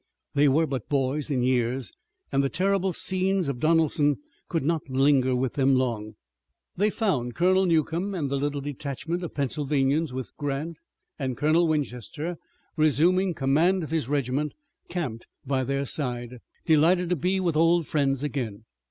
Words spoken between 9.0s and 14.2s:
of Pennsylvanians with Grant, and Colonel Winchester, resuming command of his